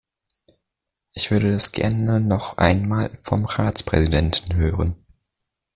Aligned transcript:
Ich 1.13 1.29
würde 1.29 1.51
das 1.51 1.73
gerne 1.73 2.19
noch 2.21 2.57
einmal 2.57 3.07
vom 3.21 3.45
Ratspräsidenten 3.45 4.55
hören. 4.55 4.95